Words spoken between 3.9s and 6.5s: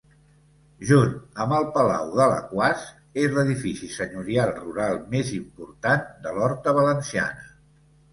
senyorial rural més important de